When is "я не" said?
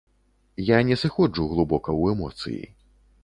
0.69-0.95